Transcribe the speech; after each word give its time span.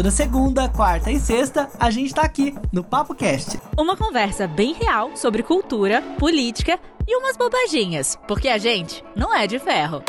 Toda 0.00 0.10
segunda, 0.10 0.66
quarta 0.66 1.10
e 1.10 1.20
sexta, 1.20 1.68
a 1.78 1.90
gente 1.90 2.14
tá 2.14 2.22
aqui 2.22 2.54
no 2.72 2.82
Papo 2.82 3.14
Cast. 3.14 3.60
Uma 3.76 3.94
conversa 3.94 4.48
bem 4.48 4.72
real 4.72 5.14
sobre 5.14 5.42
cultura, 5.42 6.00
política 6.18 6.80
e 7.06 7.14
umas 7.14 7.36
bobaginhas, 7.36 8.18
porque 8.26 8.48
a 8.48 8.56
gente 8.56 9.04
não 9.14 9.36
é 9.36 9.46
de 9.46 9.58
ferro. 9.58 10.02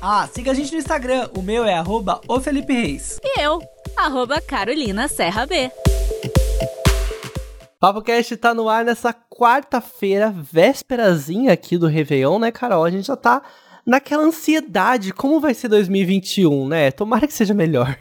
Ah, 0.00 0.28
siga 0.32 0.52
a 0.52 0.54
gente 0.54 0.70
no 0.70 0.78
Instagram, 0.78 1.28
o 1.36 1.42
meu 1.42 1.64
é 1.64 1.74
arroba 1.74 2.20
o 2.28 2.38
Felipe 2.38 2.72
Reis. 2.72 3.18
E 3.20 3.40
eu, 3.40 3.60
arroba 3.96 4.40
Carolina 4.40 5.08
Serra 5.08 5.44
B. 5.44 5.72
Papo 7.80 8.00
Cast 8.00 8.36
tá 8.36 8.54
no 8.54 8.68
ar 8.68 8.84
nessa 8.84 9.12
quarta-feira, 9.12 10.30
vésperazinha 10.30 11.52
aqui 11.52 11.76
do 11.76 11.88
Réveillon, 11.88 12.38
né, 12.38 12.52
Carol? 12.52 12.84
A 12.84 12.90
gente 12.90 13.08
já 13.08 13.16
tá 13.16 13.42
naquela 13.84 14.22
ansiedade, 14.22 15.12
como 15.12 15.40
vai 15.40 15.52
ser 15.52 15.66
2021, 15.66 16.68
né? 16.68 16.92
Tomara 16.92 17.26
que 17.26 17.34
seja 17.34 17.52
melhor. 17.52 17.98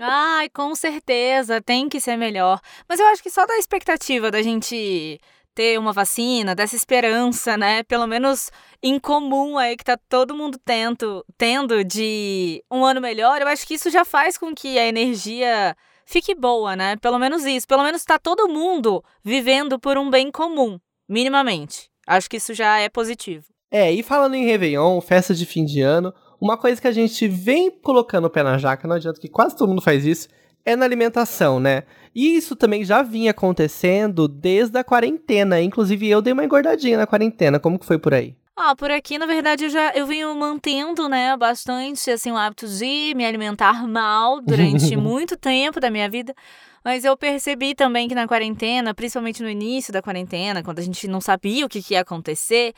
Ai, 0.00 0.48
com 0.50 0.74
certeza, 0.74 1.60
tem 1.60 1.88
que 1.88 2.00
ser 2.00 2.16
melhor. 2.16 2.60
Mas 2.88 3.00
eu 3.00 3.06
acho 3.06 3.22
que 3.22 3.30
só 3.30 3.46
da 3.46 3.56
expectativa 3.58 4.30
da 4.30 4.42
gente 4.42 5.18
ter 5.54 5.78
uma 5.78 5.92
vacina, 5.92 6.54
dessa 6.54 6.76
esperança, 6.76 7.56
né? 7.56 7.82
Pelo 7.84 8.06
menos 8.06 8.50
em 8.82 8.98
comum 8.98 9.56
aí 9.56 9.74
que 9.74 9.84
tá 9.84 9.98
todo 10.08 10.36
mundo 10.36 10.58
tendo, 10.62 11.24
tendo 11.38 11.82
de 11.82 12.62
um 12.70 12.84
ano 12.84 13.00
melhor, 13.00 13.40
eu 13.40 13.48
acho 13.48 13.66
que 13.66 13.74
isso 13.74 13.90
já 13.90 14.04
faz 14.04 14.36
com 14.36 14.54
que 14.54 14.78
a 14.78 14.86
energia 14.86 15.74
fique 16.04 16.34
boa, 16.34 16.76
né? 16.76 16.96
Pelo 16.96 17.18
menos 17.18 17.46
isso. 17.46 17.66
Pelo 17.66 17.82
menos 17.82 18.04
tá 18.04 18.18
todo 18.18 18.48
mundo 18.48 19.02
vivendo 19.24 19.78
por 19.78 19.96
um 19.96 20.10
bem 20.10 20.30
comum, 20.30 20.78
minimamente. 21.08 21.90
Acho 22.06 22.28
que 22.28 22.36
isso 22.36 22.52
já 22.52 22.78
é 22.78 22.90
positivo. 22.90 23.46
É, 23.70 23.90
e 23.90 24.02
falando 24.02 24.34
em 24.34 24.44
Réveillon, 24.44 25.00
festa 25.00 25.34
de 25.34 25.44
fim 25.46 25.64
de 25.64 25.80
ano, 25.80 26.12
uma 26.40 26.56
coisa 26.56 26.80
que 26.80 26.88
a 26.88 26.92
gente 26.92 27.26
vem 27.28 27.70
colocando 27.70 28.26
o 28.26 28.30
pé 28.30 28.42
na 28.42 28.58
jaca, 28.58 28.86
não 28.86 28.96
adianta 28.96 29.20
que 29.20 29.28
quase 29.28 29.56
todo 29.56 29.68
mundo 29.68 29.82
faz 29.82 30.04
isso, 30.04 30.28
é 30.64 30.74
na 30.74 30.84
alimentação, 30.84 31.60
né? 31.60 31.84
E 32.14 32.36
isso 32.36 32.56
também 32.56 32.84
já 32.84 33.02
vinha 33.02 33.30
acontecendo 33.30 34.26
desde 34.26 34.76
a 34.78 34.84
quarentena. 34.84 35.60
Inclusive, 35.60 36.08
eu 36.08 36.20
dei 36.20 36.32
uma 36.32 36.44
engordadinha 36.44 36.98
na 36.98 37.06
quarentena. 37.06 37.60
Como 37.60 37.78
que 37.78 37.86
foi 37.86 37.98
por 37.98 38.12
aí? 38.12 38.34
Ah, 38.56 38.74
por 38.74 38.90
aqui, 38.90 39.18
na 39.18 39.26
verdade, 39.26 39.64
eu 39.64 39.70
já 39.70 39.92
eu 39.92 40.06
venho 40.06 40.34
mantendo, 40.34 41.10
né, 41.10 41.36
bastante 41.36 42.10
assim 42.10 42.32
o 42.32 42.36
hábito 42.36 42.66
de 42.66 43.12
me 43.14 43.24
alimentar 43.24 43.86
mal 43.86 44.40
durante 44.40 44.96
muito 44.96 45.36
tempo 45.36 45.78
da 45.78 45.90
minha 45.90 46.08
vida. 46.08 46.34
Mas 46.82 47.04
eu 47.04 47.16
percebi 47.16 47.74
também 47.74 48.08
que 48.08 48.14
na 48.14 48.26
quarentena, 48.26 48.94
principalmente 48.94 49.42
no 49.42 49.50
início 49.50 49.92
da 49.92 50.00
quarentena, 50.00 50.62
quando 50.62 50.78
a 50.78 50.82
gente 50.82 51.06
não 51.06 51.20
sabia 51.20 51.66
o 51.66 51.68
que, 51.68 51.82
que 51.82 51.94
ia 51.94 52.00
acontecer, 52.00 52.72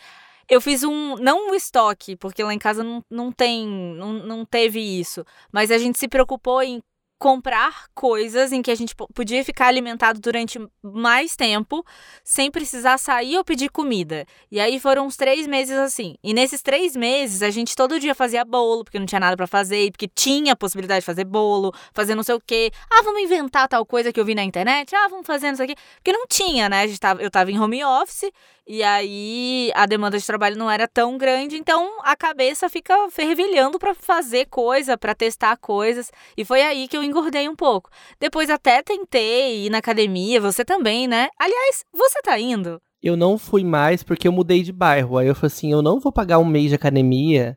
eu 0.48 0.60
fiz 0.60 0.82
um. 0.82 1.16
Não 1.16 1.50
um 1.50 1.54
estoque, 1.54 2.16
porque 2.16 2.42
lá 2.42 2.54
em 2.54 2.58
casa 2.58 2.82
não, 2.82 3.04
não 3.10 3.30
tem. 3.30 3.66
Não, 3.66 4.12
não 4.12 4.44
teve 4.44 4.80
isso. 4.80 5.24
Mas 5.52 5.70
a 5.70 5.78
gente 5.78 5.98
se 5.98 6.08
preocupou 6.08 6.62
em 6.62 6.82
comprar 7.18 7.88
coisas 7.94 8.52
em 8.52 8.62
que 8.62 8.70
a 8.70 8.74
gente 8.74 8.94
podia 8.94 9.44
ficar 9.44 9.66
alimentado 9.66 10.20
durante 10.20 10.58
mais 10.82 11.34
tempo 11.34 11.84
sem 12.22 12.50
precisar 12.50 12.96
sair 12.96 13.36
ou 13.36 13.44
pedir 13.44 13.70
comida. 13.70 14.24
E 14.50 14.60
aí 14.60 14.78
foram 14.78 15.06
uns 15.06 15.16
três 15.16 15.46
meses 15.46 15.76
assim. 15.76 16.14
E 16.22 16.32
nesses 16.32 16.62
três 16.62 16.94
meses 16.94 17.42
a 17.42 17.50
gente 17.50 17.74
todo 17.74 17.98
dia 17.98 18.14
fazia 18.14 18.44
bolo, 18.44 18.84
porque 18.84 18.98
não 18.98 19.06
tinha 19.06 19.20
nada 19.20 19.36
para 19.36 19.48
fazer, 19.48 19.90
porque 19.90 20.06
tinha 20.06 20.52
a 20.52 20.56
possibilidade 20.56 21.00
de 21.00 21.06
fazer 21.06 21.24
bolo, 21.24 21.72
fazer 21.92 22.14
não 22.14 22.22
sei 22.22 22.36
o 22.36 22.40
quê. 22.40 22.70
Ah, 22.88 23.02
vamos 23.02 23.22
inventar 23.22 23.68
tal 23.68 23.84
coisa 23.84 24.12
que 24.12 24.20
eu 24.20 24.24
vi 24.24 24.34
na 24.34 24.44
internet. 24.44 24.94
Ah, 24.94 25.08
vamos 25.08 25.26
fazer 25.26 25.52
isso 25.52 25.62
aqui. 25.62 25.74
Porque 25.96 26.12
não 26.12 26.26
tinha, 26.26 26.68
né? 26.68 26.82
A 26.82 26.86
gente 26.86 27.00
tava, 27.00 27.20
eu 27.20 27.30
tava 27.30 27.50
em 27.50 27.58
home 27.58 27.84
office 27.84 28.30
e 28.70 28.82
aí 28.82 29.72
a 29.74 29.86
demanda 29.86 30.18
de 30.18 30.26
trabalho 30.26 30.54
não 30.58 30.70
era 30.70 30.86
tão 30.86 31.16
grande, 31.16 31.56
então 31.56 31.90
a 32.02 32.14
cabeça 32.14 32.68
fica 32.68 32.94
fervilhando 33.10 33.78
para 33.78 33.94
fazer 33.94 34.44
coisa, 34.44 34.98
para 34.98 35.14
testar 35.14 35.56
coisas. 35.56 36.12
E 36.36 36.44
foi 36.44 36.60
aí 36.60 36.86
que 36.86 36.94
eu 36.94 37.02
engordei 37.08 37.48
um 37.48 37.56
pouco. 37.56 37.90
Depois 38.20 38.50
até 38.50 38.82
tentei 38.82 39.66
ir 39.66 39.70
na 39.70 39.78
academia, 39.78 40.40
você 40.40 40.64
também, 40.64 41.08
né? 41.08 41.28
Aliás, 41.38 41.84
você 41.92 42.20
tá 42.22 42.38
indo? 42.38 42.80
Eu 43.02 43.16
não 43.16 43.38
fui 43.38 43.64
mais 43.64 44.02
porque 44.02 44.28
eu 44.28 44.32
mudei 44.32 44.62
de 44.62 44.72
bairro. 44.72 45.18
Aí 45.18 45.26
eu 45.26 45.34
falei 45.34 45.48
assim, 45.48 45.72
eu 45.72 45.82
não 45.82 46.00
vou 46.00 46.12
pagar 46.12 46.38
um 46.38 46.44
mês 46.44 46.68
de 46.68 46.74
academia 46.74 47.56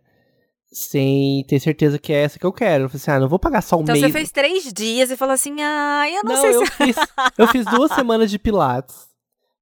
sem 0.72 1.44
ter 1.47 1.59
certeza 1.59 2.00
que 2.00 2.13
é 2.13 2.23
essa 2.23 2.40
que 2.40 2.45
eu 2.45 2.53
quero. 2.53 2.85
Eu 2.85 2.90
falei 2.90 3.01
assim, 3.01 3.11
ah, 3.11 3.19
não 3.19 3.28
vou 3.28 3.40
pagar 3.40 3.61
só 3.61 3.78
um 3.78 3.81
então 3.81 3.94
mês. 3.94 4.03
Então 4.03 4.11
você 4.11 4.17
fez 4.17 4.31
três 4.31 4.72
dias 4.72 5.11
e 5.11 5.17
falou 5.17 5.34
assim, 5.34 5.56
ah, 5.59 6.06
eu 6.09 6.23
não, 6.23 6.34
não 6.34 6.41
sei 6.41 6.56
eu 6.56 6.66
se... 6.66 6.72
Fiz, 6.78 6.95
eu 7.38 7.47
fiz 7.47 7.66
duas 7.66 7.91
semanas 7.91 8.31
de 8.31 8.40
pilates. 8.40 9.11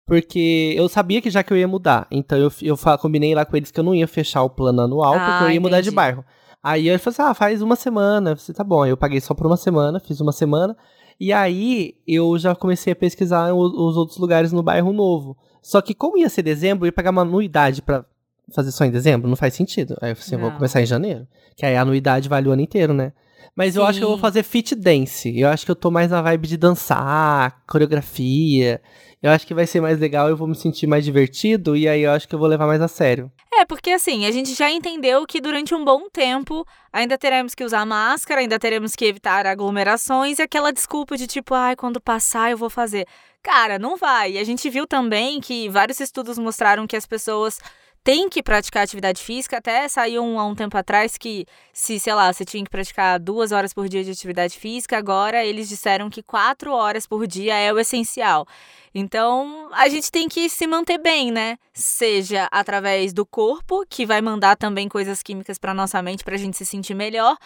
Porque 0.06 0.74
eu 0.76 0.90
sabia 0.90 1.22
que 1.22 1.30
já 1.30 1.44
que 1.44 1.54
eu 1.54 1.58
ia 1.58 1.68
mudar. 1.68 2.08
Então 2.10 2.38
eu, 2.38 2.52
eu 2.62 2.76
combinei 2.98 3.34
lá 3.36 3.46
com 3.46 3.56
eles 3.56 3.72
que 3.72 3.80
eu 3.80 3.84
não 3.84 3.94
ia 3.94 4.08
fechar 4.08 4.42
o 4.44 4.50
plano 4.50 4.82
anual, 4.82 5.14
ah, 5.14 5.20
porque 5.20 5.44
eu 5.44 5.48
ia 5.50 5.54
entendi. 5.54 5.60
mudar 5.60 5.82
de 5.82 5.92
bairro. 5.92 6.26
Aí 6.64 6.88
eu 6.88 7.00
falei 7.00 7.14
assim: 7.14 7.32
ah, 7.32 7.34
faz 7.34 7.62
uma 7.62 7.76
semana. 7.76 8.36
Você 8.36 8.54
tá 8.54 8.64
bom. 8.64 8.86
Eu 8.86 8.98
paguei 8.98 9.22
só 9.22 9.34
por 9.34 9.46
uma 9.46 9.58
semana, 9.58 10.00
fiz 10.00 10.20
uma 10.20 10.32
semana. 10.32 10.76
E 11.20 11.34
aí 11.34 11.96
eu 12.08 12.38
já 12.38 12.56
comecei 12.56 12.94
a 12.94 12.96
pesquisar 12.96 13.54
os, 13.54 13.74
os 13.74 13.98
outros 13.98 14.18
lugares 14.18 14.52
no 14.52 14.64
bairro 14.64 14.94
novo. 14.94 15.38
Só 15.62 15.82
que 15.82 15.94
como 15.94 16.18
ia 16.18 16.30
ser 16.30 16.44
dezembro, 16.44 16.86
eu 16.86 16.88
ia 16.88 16.94
pagar 16.94 17.12
uma 17.12 17.24
anuidade 17.24 17.82
para 17.82 18.06
fazer 18.54 18.72
só 18.72 18.86
em 18.86 18.92
dezembro, 18.92 19.28
não 19.28 19.36
faz 19.36 19.54
sentido. 19.54 19.98
Aí 20.02 20.12
eu 20.12 20.16
falei 20.16 20.28
assim, 20.28 20.36
eu 20.36 20.42
vou 20.42 20.52
começar 20.52 20.82
em 20.82 20.86
janeiro. 20.86 21.28
Que 21.56 21.66
aí 21.66 21.76
a 21.76 21.82
anuidade 21.82 22.30
vale 22.30 22.48
o 22.48 22.52
ano 22.52 22.62
inteiro, 22.62 22.94
né? 22.94 23.12
Mas 23.56 23.74
Sim. 23.74 23.80
eu 23.80 23.86
acho 23.86 24.00
que 24.00 24.06
eu 24.06 24.10
vou 24.10 24.18
fazer 24.18 24.44
fit 24.44 24.74
dance. 24.76 25.38
Eu 25.38 25.50
acho 25.50 25.66
que 25.66 25.72
eu 25.72 25.76
tô 25.76 25.92
mais 25.92 26.10
na 26.12 26.22
vibe 26.22 26.48
de 26.48 26.58
dançar, 26.58 27.62
coreografia. 27.68 28.82
Eu 29.22 29.32
acho 29.32 29.46
que 29.46 29.54
vai 29.54 29.68
ser 29.68 29.82
mais 29.82 30.00
legal, 30.00 30.30
eu 30.30 30.38
vou 30.38 30.48
me 30.48 30.56
sentir 30.56 30.88
mais 30.88 31.04
divertido 31.04 31.76
e 31.76 31.90
aí 31.90 32.04
eu 32.04 32.12
acho 32.12 32.26
que 32.26 32.34
eu 32.34 32.40
vou 32.40 32.48
levar 32.48 32.66
mais 32.66 32.82
a 32.82 32.88
sério. 32.88 33.30
É, 33.54 33.66
porque 33.66 33.92
assim, 33.92 34.26
a 34.26 34.32
gente 34.32 34.54
já 34.54 34.72
entendeu 34.72 35.28
que 35.28 35.42
durante 35.42 35.76
um 35.76 35.84
bom 35.84 36.10
tempo 36.10 36.66
ainda 36.94 37.18
teremos 37.18 37.54
que 37.54 37.66
usar 37.66 37.86
máscara, 37.86 38.40
ainda 38.40 38.58
teremos 38.58 38.96
que 38.96 39.04
evitar 39.04 39.46
aglomerações 39.46 40.40
e 40.40 40.42
aquela 40.42 40.72
desculpa 40.72 41.18
de 41.18 41.28
tipo, 41.28 41.54
ai, 41.54 41.76
quando 41.76 42.00
passar 42.00 42.52
eu 42.52 42.58
vou 42.58 42.70
fazer. 42.70 43.06
Cara, 43.44 43.78
não 43.78 43.98
vai. 43.98 44.34
E 44.34 44.38
a 44.38 44.44
gente 44.46 44.70
viu 44.70 44.88
também 44.88 45.42
que 45.42 45.68
vários 45.68 46.00
estudos 46.00 46.38
mostraram 46.38 46.88
que 46.88 46.96
as 46.96 47.06
pessoas 47.06 47.60
tem 48.04 48.30
que 48.30 48.42
praticar 48.42 48.84
atividade 48.84 49.22
física. 49.22 49.58
Até 49.58 49.88
saiu 49.88 50.24
um, 50.24 50.40
há 50.40 50.46
um 50.46 50.56
tempo 50.56 50.78
atrás 50.78 51.18
que, 51.18 51.46
se, 51.74 52.00
sei 52.00 52.14
lá, 52.14 52.32
você 52.32 52.46
tinha 52.46 52.64
que 52.64 52.70
praticar 52.70 53.20
duas 53.20 53.52
horas 53.52 53.74
por 53.74 53.88
dia 53.88 54.04
de 54.04 54.12
atividade 54.12 54.58
física, 54.58 54.98
agora 54.98 55.46
eles 55.46 55.70
disseram 55.70 56.10
que 56.10 56.24
quatro 56.24 56.72
horas 56.72 57.06
por 57.06 57.28
dia 57.28 57.56
é 57.56 57.72
o 57.72 57.80
essencial. 57.80 58.46
Então, 58.94 59.70
a 59.72 59.88
gente 59.88 60.12
tem 60.12 60.28
que 60.28 60.50
se 60.50 60.66
manter 60.66 60.98
bem, 60.98 61.32
né? 61.32 61.58
Seja 61.72 62.48
através 62.52 63.14
do 63.14 63.24
corpo, 63.24 63.86
que 63.88 64.04
vai 64.04 64.20
mandar 64.20 64.56
também 64.56 64.90
coisas 64.90 65.22
químicas 65.22 65.60
para 65.60 65.76
nossa 65.76 66.02
mente 66.02 66.24
para 66.24 66.34
a 66.34 66.40
gente 66.40 66.58
se 66.58 66.66
sentir 66.66 66.96
melhor, 66.96 67.38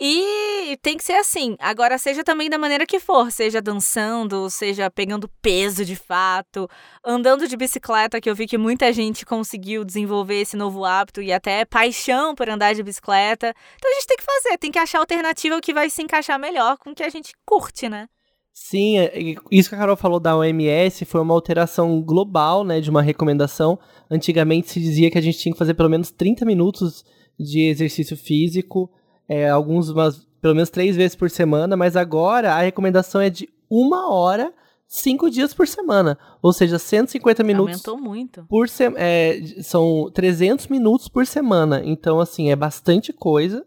e 0.00 0.78
tem 0.80 0.96
que 0.96 1.02
ser 1.02 1.14
assim. 1.14 1.56
Agora, 1.58 1.98
seja 1.98 2.22
também 2.22 2.48
da 2.48 2.56
maneira 2.56 2.86
que 2.86 3.00
for, 3.00 3.32
seja 3.32 3.60
dançando, 3.60 4.48
seja 4.48 4.88
pegando 4.90 5.28
peso 5.42 5.84
de 5.84 5.96
fato, 5.96 6.68
andando 7.04 7.48
de 7.48 7.56
bicicleta, 7.56 8.20
que 8.20 8.30
eu 8.30 8.34
vi 8.34 8.46
que 8.46 8.56
muita 8.56 8.92
gente 8.92 9.26
conseguiu 9.26 9.84
desenvolver 9.84 10.01
esse 10.30 10.56
novo 10.56 10.84
hábito 10.84 11.20
e 11.22 11.32
até 11.32 11.64
paixão 11.64 12.34
por 12.34 12.48
andar 12.48 12.74
de 12.74 12.82
bicicleta. 12.82 13.54
Então, 13.76 13.90
a 13.90 13.94
gente 13.94 14.06
tem 14.06 14.16
que 14.16 14.24
fazer, 14.24 14.58
tem 14.58 14.70
que 14.70 14.78
achar 14.78 14.98
alternativa 14.98 15.60
que 15.60 15.74
vai 15.74 15.90
se 15.90 16.02
encaixar 16.02 16.38
melhor 16.38 16.76
com 16.78 16.90
o 16.90 16.94
que 16.94 17.02
a 17.02 17.08
gente 17.08 17.32
curte, 17.44 17.88
né? 17.88 18.08
Sim, 18.52 18.98
é, 18.98 19.12
isso 19.50 19.70
que 19.70 19.74
a 19.74 19.78
Carol 19.78 19.96
falou 19.96 20.20
da 20.20 20.36
OMS 20.36 21.04
foi 21.06 21.20
uma 21.22 21.32
alteração 21.32 22.02
global, 22.02 22.64
né, 22.64 22.80
de 22.80 22.90
uma 22.90 23.00
recomendação. 23.00 23.78
Antigamente 24.10 24.70
se 24.70 24.80
dizia 24.80 25.10
que 25.10 25.16
a 25.16 25.22
gente 25.22 25.38
tinha 25.38 25.52
que 25.52 25.58
fazer 25.58 25.74
pelo 25.74 25.88
menos 25.88 26.10
30 26.10 26.44
minutos 26.44 27.02
de 27.40 27.62
exercício 27.62 28.16
físico, 28.16 28.90
é, 29.26 29.48
alguns, 29.48 29.88
umas, 29.88 30.26
pelo 30.40 30.54
menos 30.54 30.68
três 30.68 30.94
vezes 30.96 31.16
por 31.16 31.30
semana, 31.30 31.76
mas 31.76 31.96
agora 31.96 32.52
a 32.52 32.60
recomendação 32.60 33.20
é 33.20 33.30
de 33.30 33.48
uma 33.70 34.12
hora, 34.12 34.52
cinco 34.92 35.30
dias 35.30 35.54
por 35.54 35.66
semana. 35.66 36.18
Ou 36.42 36.52
seja, 36.52 36.78
150 36.78 37.42
minutos. 37.42 37.86
Aumentou 37.86 37.98
muito. 37.98 38.44
Por 38.44 38.68
se, 38.68 38.84
é, 38.96 39.40
são 39.62 40.10
300 40.12 40.66
minutos 40.68 41.08
por 41.08 41.26
semana. 41.26 41.80
Então, 41.82 42.20
assim, 42.20 42.50
é 42.50 42.56
bastante 42.56 43.12
coisa 43.12 43.64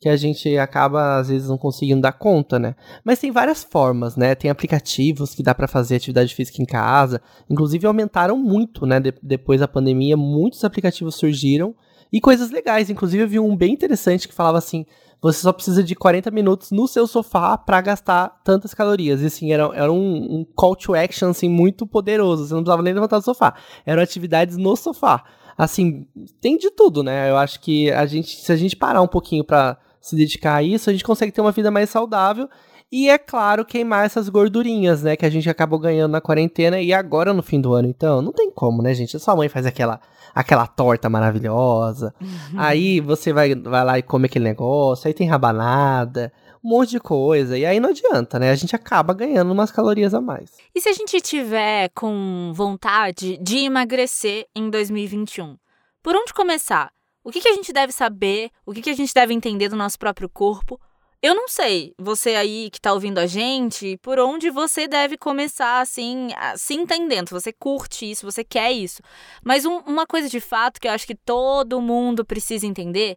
que 0.00 0.08
a 0.08 0.16
gente 0.16 0.56
acaba 0.56 1.18
às 1.18 1.28
vezes 1.28 1.48
não 1.48 1.58
conseguindo 1.58 2.00
dar 2.00 2.12
conta, 2.12 2.56
né? 2.56 2.76
Mas 3.04 3.18
tem 3.18 3.32
várias 3.32 3.64
formas, 3.64 4.14
né? 4.14 4.36
Tem 4.36 4.48
aplicativos 4.48 5.34
que 5.34 5.42
dá 5.42 5.52
para 5.52 5.66
fazer 5.66 5.96
atividade 5.96 6.32
física 6.32 6.62
em 6.62 6.64
casa, 6.64 7.20
inclusive 7.50 7.84
aumentaram 7.84 8.38
muito, 8.38 8.86
né? 8.86 9.00
De 9.00 9.12
depois 9.20 9.58
da 9.58 9.66
pandemia, 9.66 10.16
muitos 10.16 10.62
aplicativos 10.62 11.16
surgiram 11.16 11.74
e 12.12 12.20
coisas 12.20 12.52
legais. 12.52 12.88
Inclusive 12.88 13.24
eu 13.24 13.28
vi 13.28 13.40
um 13.40 13.56
bem 13.56 13.72
interessante 13.72 14.28
que 14.28 14.34
falava 14.34 14.58
assim: 14.58 14.86
você 15.20 15.40
só 15.40 15.52
precisa 15.52 15.82
de 15.82 15.94
40 15.94 16.30
minutos 16.30 16.70
no 16.70 16.86
seu 16.86 17.06
sofá 17.06 17.58
para 17.58 17.80
gastar 17.80 18.40
tantas 18.44 18.72
calorias. 18.72 19.20
E 19.20 19.26
assim, 19.26 19.52
era, 19.52 19.64
era 19.74 19.92
um, 19.92 20.40
um, 20.40 20.46
call 20.54 20.76
to 20.76 20.94
action 20.94 21.30
assim, 21.30 21.48
muito 21.48 21.86
poderoso. 21.86 22.46
Você 22.46 22.54
não 22.54 22.62
precisava 22.62 22.82
nem 22.82 22.94
levantar 22.94 23.18
do 23.18 23.24
sofá. 23.24 23.54
Eram 23.84 24.02
atividades 24.02 24.56
no 24.56 24.76
sofá. 24.76 25.24
Assim, 25.56 26.06
tem 26.40 26.56
de 26.56 26.70
tudo, 26.70 27.02
né? 27.02 27.30
Eu 27.30 27.36
acho 27.36 27.60
que 27.60 27.90
a 27.90 28.06
gente, 28.06 28.36
se 28.36 28.52
a 28.52 28.56
gente 28.56 28.76
parar 28.76 29.02
um 29.02 29.08
pouquinho 29.08 29.42
para 29.42 29.76
se 30.00 30.14
dedicar 30.14 30.56
a 30.56 30.62
isso, 30.62 30.88
a 30.88 30.92
gente 30.92 31.02
consegue 31.02 31.32
ter 31.32 31.40
uma 31.40 31.50
vida 31.50 31.70
mais 31.70 31.90
saudável. 31.90 32.48
E 32.90 33.10
é 33.10 33.18
claro, 33.18 33.66
queimar 33.66 34.06
essas 34.06 34.30
gordurinhas, 34.30 35.02
né? 35.02 35.14
Que 35.14 35.26
a 35.26 35.30
gente 35.30 35.48
acabou 35.48 35.78
ganhando 35.78 36.12
na 36.12 36.22
quarentena 36.22 36.80
e 36.80 36.92
agora 36.92 37.34
no 37.34 37.42
fim 37.42 37.60
do 37.60 37.74
ano. 37.74 37.86
Então, 37.86 38.22
não 38.22 38.32
tem 38.32 38.50
como, 38.50 38.80
né, 38.80 38.94
gente? 38.94 39.14
A 39.14 39.20
sua 39.20 39.36
mãe 39.36 39.46
faz 39.46 39.66
aquela, 39.66 40.00
aquela 40.34 40.66
torta 40.66 41.08
maravilhosa. 41.10 42.14
Uhum. 42.18 42.28
Aí 42.56 42.98
você 43.00 43.30
vai, 43.30 43.54
vai 43.54 43.84
lá 43.84 43.98
e 43.98 44.02
come 44.02 44.24
aquele 44.24 44.46
negócio. 44.46 45.06
Aí 45.06 45.12
tem 45.12 45.28
rabanada. 45.28 46.32
um 46.64 46.70
monte 46.70 46.92
de 46.92 47.00
coisa. 47.00 47.58
E 47.58 47.66
aí 47.66 47.78
não 47.78 47.90
adianta, 47.90 48.38
né? 48.38 48.50
A 48.50 48.56
gente 48.56 48.74
acaba 48.74 49.12
ganhando 49.12 49.52
umas 49.52 49.70
calorias 49.70 50.14
a 50.14 50.20
mais. 50.22 50.52
E 50.74 50.80
se 50.80 50.88
a 50.88 50.94
gente 50.94 51.20
tiver 51.20 51.90
com 51.94 52.52
vontade 52.54 53.36
de 53.36 53.58
emagrecer 53.58 54.46
em 54.56 54.70
2021? 54.70 55.58
Por 56.02 56.16
onde 56.16 56.32
começar? 56.32 56.90
O 57.22 57.30
que, 57.30 57.42
que 57.42 57.48
a 57.48 57.52
gente 57.52 57.70
deve 57.70 57.92
saber? 57.92 58.50
O 58.64 58.72
que, 58.72 58.80
que 58.80 58.88
a 58.88 58.96
gente 58.96 59.12
deve 59.12 59.34
entender 59.34 59.68
do 59.68 59.76
nosso 59.76 59.98
próprio 59.98 60.30
corpo? 60.30 60.80
Eu 61.20 61.34
não 61.34 61.48
sei, 61.48 61.92
você 61.98 62.36
aí 62.36 62.70
que 62.70 62.80
tá 62.80 62.92
ouvindo 62.92 63.18
a 63.18 63.26
gente, 63.26 63.96
por 63.98 64.20
onde 64.20 64.50
você 64.50 64.86
deve 64.86 65.18
começar, 65.18 65.80
assim, 65.80 66.28
se 66.56 66.74
entendendo. 66.74 67.28
Se 67.28 67.34
você 67.34 67.52
curte 67.52 68.08
isso, 68.08 68.24
você 68.24 68.44
quer 68.44 68.70
isso. 68.70 69.02
Mas 69.44 69.64
um, 69.64 69.78
uma 69.78 70.06
coisa 70.06 70.28
de 70.28 70.38
fato 70.38 70.80
que 70.80 70.86
eu 70.86 70.92
acho 70.92 71.06
que 71.06 71.16
todo 71.16 71.80
mundo 71.82 72.24
precisa 72.24 72.66
entender 72.66 73.16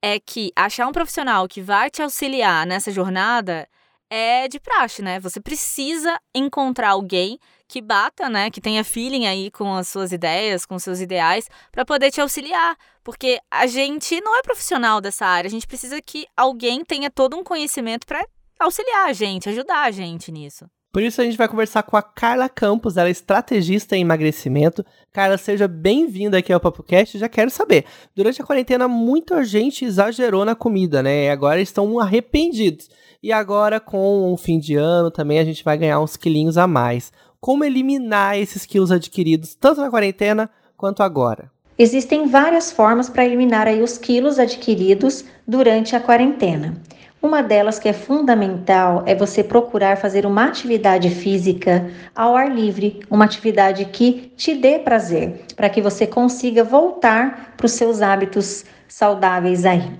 é 0.00 0.20
que 0.20 0.52
achar 0.54 0.86
um 0.86 0.92
profissional 0.92 1.48
que 1.48 1.60
vai 1.60 1.90
te 1.90 2.00
auxiliar 2.02 2.64
nessa 2.66 2.92
jornada 2.92 3.68
é 4.10 4.48
de 4.48 4.58
praxe, 4.58 5.00
né? 5.00 5.20
Você 5.20 5.40
precisa 5.40 6.20
encontrar 6.34 6.90
alguém 6.90 7.38
que 7.68 7.80
bata, 7.80 8.28
né, 8.28 8.50
que 8.50 8.60
tenha 8.60 8.82
feeling 8.82 9.26
aí 9.26 9.48
com 9.48 9.72
as 9.72 9.86
suas 9.86 10.10
ideias, 10.10 10.66
com 10.66 10.74
os 10.74 10.82
seus 10.82 10.98
ideais, 10.98 11.48
para 11.70 11.84
poder 11.84 12.10
te 12.10 12.20
auxiliar, 12.20 12.76
porque 13.04 13.40
a 13.48 13.64
gente 13.68 14.20
não 14.20 14.36
é 14.36 14.42
profissional 14.42 15.00
dessa 15.00 15.24
área, 15.24 15.46
a 15.46 15.50
gente 15.50 15.68
precisa 15.68 16.02
que 16.02 16.26
alguém 16.36 16.84
tenha 16.84 17.08
todo 17.08 17.36
um 17.36 17.44
conhecimento 17.44 18.08
para 18.08 18.26
auxiliar 18.58 19.08
a 19.08 19.12
gente, 19.12 19.48
ajudar 19.48 19.84
a 19.84 19.90
gente 19.92 20.32
nisso. 20.32 20.68
Por 20.92 21.02
isso 21.02 21.20
a 21.20 21.24
gente 21.24 21.38
vai 21.38 21.48
conversar 21.48 21.82
com 21.84 21.96
a 21.96 22.02
Carla 22.02 22.48
Campos, 22.48 22.96
ela 22.96 23.08
é 23.08 23.12
estrategista 23.12 23.96
em 23.96 24.00
emagrecimento. 24.00 24.84
Carla, 25.12 25.38
seja 25.38 25.68
bem-vinda 25.68 26.38
aqui 26.38 26.52
ao 26.52 26.58
PapoCast. 26.58 27.16
Já 27.18 27.28
quero 27.28 27.50
saber, 27.50 27.84
durante 28.14 28.42
a 28.42 28.44
quarentena 28.44 28.88
muita 28.88 29.44
gente 29.44 29.84
exagerou 29.84 30.44
na 30.44 30.54
comida, 30.54 31.02
né? 31.02 31.26
E 31.26 31.30
agora 31.30 31.60
estão 31.60 32.00
arrependidos. 32.00 32.90
E 33.22 33.32
agora 33.32 33.78
com 33.78 34.32
o 34.32 34.36
fim 34.36 34.58
de 34.58 34.74
ano 34.74 35.10
também 35.10 35.38
a 35.38 35.44
gente 35.44 35.62
vai 35.62 35.78
ganhar 35.78 36.00
uns 36.00 36.16
quilinhos 36.16 36.58
a 36.58 36.66
mais 36.66 37.12
como 37.40 37.64
eliminar 37.64 38.38
esses 38.38 38.66
quilos 38.66 38.92
adquiridos, 38.92 39.54
tanto 39.54 39.80
na 39.80 39.90
quarentena 39.90 40.50
quanto 40.76 41.02
agora? 41.02 41.50
Existem 41.78 42.26
várias 42.26 42.70
formas 42.70 43.08
para 43.08 43.24
eliminar 43.24 43.66
aí 43.66 43.80
os 43.80 43.96
quilos 43.96 44.38
adquiridos 44.38 45.24
durante 45.48 45.96
a 45.96 46.00
quarentena. 46.00 46.74
Uma 47.22 47.42
delas 47.42 47.78
que 47.78 47.86
é 47.86 47.92
fundamental 47.92 49.02
é 49.04 49.14
você 49.14 49.44
procurar 49.44 49.98
fazer 49.98 50.24
uma 50.24 50.46
atividade 50.46 51.10
física 51.10 51.90
ao 52.16 52.34
ar 52.34 52.50
livre, 52.50 53.00
uma 53.10 53.26
atividade 53.26 53.84
que 53.84 54.32
te 54.38 54.54
dê 54.54 54.78
prazer, 54.78 55.42
para 55.54 55.68
que 55.68 55.82
você 55.82 56.06
consiga 56.06 56.64
voltar 56.64 57.52
para 57.58 57.66
os 57.66 57.72
seus 57.72 58.00
hábitos 58.00 58.64
saudáveis 58.88 59.66
aí. 59.66 59.90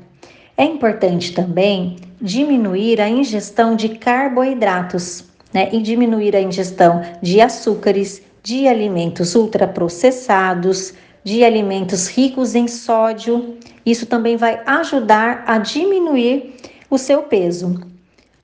É 0.56 0.64
importante 0.64 1.34
também 1.34 1.96
diminuir 2.18 3.02
a 3.02 3.08
ingestão 3.08 3.76
de 3.76 3.90
carboidratos 3.90 5.24
né, 5.52 5.68
e 5.72 5.82
diminuir 5.82 6.34
a 6.34 6.40
ingestão 6.40 7.02
de 7.20 7.38
açúcares, 7.38 8.22
de 8.42 8.66
alimentos 8.66 9.34
ultraprocessados, 9.34 10.94
de 11.22 11.44
alimentos 11.44 12.08
ricos 12.08 12.54
em 12.54 12.66
sódio. 12.66 13.58
Isso 13.84 14.06
também 14.06 14.38
vai 14.38 14.62
ajudar 14.64 15.44
a 15.46 15.58
diminuir 15.58 16.54
o 16.90 16.98
seu 16.98 17.22
peso. 17.22 17.80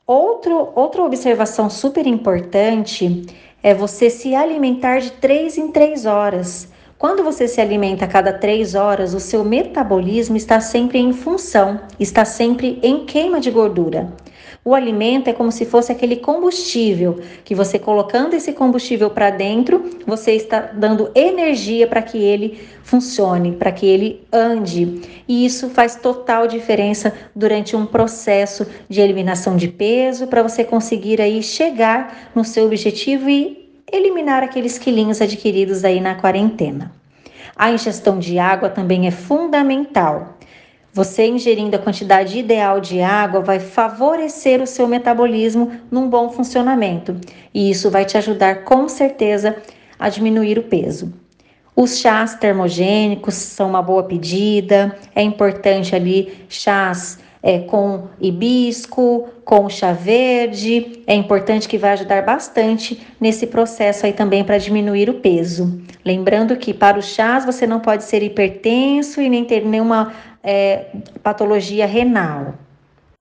Outro, 0.06 0.70
outra 0.76 1.02
observação 1.02 1.68
super 1.68 2.06
importante 2.06 3.26
é 3.60 3.74
você 3.74 4.08
se 4.08 4.36
alimentar 4.36 5.00
de 5.00 5.10
3 5.10 5.58
em 5.58 5.72
3 5.72 6.06
horas. 6.06 6.68
Quando 6.96 7.24
você 7.24 7.48
se 7.48 7.60
alimenta 7.60 8.04
a 8.04 8.08
cada 8.08 8.32
3 8.32 8.76
horas, 8.76 9.12
o 9.12 9.20
seu 9.20 9.44
metabolismo 9.44 10.36
está 10.36 10.60
sempre 10.60 10.98
em 10.98 11.12
função, 11.12 11.80
está 11.98 12.24
sempre 12.24 12.78
em 12.82 13.04
queima 13.04 13.40
de 13.40 13.50
gordura. 13.50 14.12
O 14.66 14.74
alimento 14.74 15.28
é 15.28 15.32
como 15.32 15.52
se 15.52 15.64
fosse 15.64 15.92
aquele 15.92 16.16
combustível 16.16 17.20
que 17.44 17.54
você 17.54 17.78
colocando 17.78 18.34
esse 18.34 18.52
combustível 18.52 19.08
para 19.08 19.30
dentro, 19.30 19.80
você 20.04 20.32
está 20.32 20.58
dando 20.58 21.08
energia 21.14 21.86
para 21.86 22.02
que 22.02 22.18
ele 22.18 22.58
funcione, 22.82 23.52
para 23.52 23.70
que 23.70 23.86
ele 23.86 24.26
ande. 24.32 25.02
E 25.28 25.46
isso 25.46 25.70
faz 25.70 25.94
total 25.94 26.48
diferença 26.48 27.12
durante 27.32 27.76
um 27.76 27.86
processo 27.86 28.66
de 28.88 29.00
eliminação 29.00 29.56
de 29.56 29.68
peso 29.68 30.26
para 30.26 30.42
você 30.42 30.64
conseguir 30.64 31.20
aí 31.20 31.44
chegar 31.44 32.32
no 32.34 32.44
seu 32.44 32.66
objetivo 32.66 33.30
e 33.30 33.70
eliminar 33.92 34.42
aqueles 34.42 34.78
quilinhos 34.78 35.20
adquiridos 35.20 35.84
aí 35.84 36.00
na 36.00 36.16
quarentena. 36.16 36.90
A 37.54 37.70
ingestão 37.70 38.18
de 38.18 38.36
água 38.36 38.68
também 38.68 39.06
é 39.06 39.12
fundamental. 39.12 40.35
Você 40.96 41.26
ingerindo 41.26 41.76
a 41.76 41.78
quantidade 41.78 42.38
ideal 42.38 42.80
de 42.80 43.02
água 43.02 43.42
vai 43.42 43.60
favorecer 43.60 44.62
o 44.62 44.66
seu 44.66 44.88
metabolismo 44.88 45.72
num 45.90 46.08
bom 46.08 46.30
funcionamento 46.30 47.14
e 47.52 47.70
isso 47.70 47.90
vai 47.90 48.06
te 48.06 48.16
ajudar 48.16 48.64
com 48.64 48.88
certeza 48.88 49.58
a 49.98 50.08
diminuir 50.08 50.58
o 50.58 50.62
peso. 50.62 51.12
Os 51.76 51.98
chás 51.98 52.36
termogênicos 52.36 53.34
são 53.34 53.68
uma 53.68 53.82
boa 53.82 54.04
pedida, 54.04 54.96
é 55.14 55.20
importante 55.20 55.94
ali 55.94 56.46
chás 56.48 57.18
é, 57.42 57.58
com 57.58 58.08
hibisco, 58.18 59.28
com 59.44 59.68
chá 59.68 59.92
verde, 59.92 61.02
é 61.06 61.14
importante 61.14 61.68
que 61.68 61.76
vai 61.76 61.92
ajudar 61.92 62.22
bastante 62.22 63.06
nesse 63.20 63.46
processo 63.46 64.06
aí 64.06 64.14
também 64.14 64.42
para 64.42 64.56
diminuir 64.56 65.10
o 65.10 65.20
peso. 65.20 65.78
Lembrando 66.02 66.56
que 66.56 66.72
para 66.72 66.98
os 66.98 67.04
chás 67.04 67.44
você 67.44 67.66
não 67.66 67.80
pode 67.80 68.02
ser 68.04 68.22
hipertenso 68.22 69.20
e 69.20 69.28
nem 69.28 69.44
ter 69.44 69.64
nenhuma 69.64 70.12
é, 70.46 70.86
patologia 71.24 71.86
renal. 71.86 72.54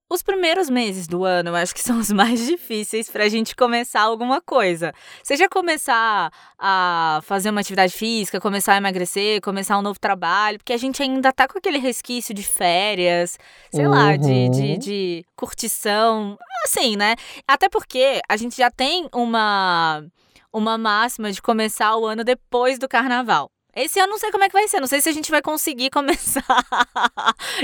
Os 0.07 0.21
primeiros 0.21 0.69
meses 0.69 1.07
do 1.07 1.25
ano 1.25 1.49
eu 1.49 1.55
acho 1.55 1.73
que 1.73 1.81
são 1.81 1.97
os 1.97 2.11
mais 2.11 2.45
difíceis 2.45 3.09
para 3.09 3.23
a 3.23 3.29
gente 3.29 3.55
começar 3.55 4.01
alguma 4.01 4.39
coisa. 4.39 4.93
Seja 5.23 5.49
começar 5.49 6.31
a 6.59 7.19
fazer 7.23 7.49
uma 7.49 7.61
atividade 7.61 7.91
física, 7.91 8.39
começar 8.39 8.73
a 8.73 8.77
emagrecer, 8.77 9.41
começar 9.41 9.79
um 9.79 9.81
novo 9.81 9.99
trabalho, 9.99 10.59
porque 10.59 10.73
a 10.73 10.77
gente 10.77 11.01
ainda 11.01 11.33
tá 11.33 11.47
com 11.47 11.57
aquele 11.57 11.79
resquício 11.79 12.35
de 12.35 12.43
férias, 12.43 13.39
sei 13.71 13.87
uhum. 13.87 13.91
lá, 13.91 14.15
de, 14.15 14.49
de, 14.49 14.61
uhum. 14.61 14.77
de 14.77 15.25
curtição, 15.35 16.37
assim, 16.63 16.95
né? 16.95 17.15
Até 17.47 17.67
porque 17.67 18.21
a 18.29 18.37
gente 18.37 18.55
já 18.55 18.69
tem 18.69 19.09
uma, 19.11 20.05
uma 20.53 20.77
máxima 20.77 21.31
de 21.31 21.41
começar 21.41 21.97
o 21.97 22.05
ano 22.05 22.23
depois 22.23 22.77
do 22.77 22.87
carnaval. 22.87 23.49
Esse 23.75 23.99
ano 23.99 24.11
não 24.11 24.17
sei 24.17 24.31
como 24.31 24.43
é 24.43 24.47
que 24.47 24.53
vai 24.53 24.67
ser. 24.69 24.79
Não 24.79 24.87
sei 24.87 25.01
se 25.01 25.09
a 25.09 25.11
gente 25.11 25.29
vai 25.29 25.41
conseguir 25.41 25.89
começar 25.91 26.65